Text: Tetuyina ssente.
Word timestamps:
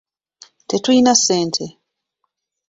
Tetuyina 0.67 1.13
ssente. 1.21 1.65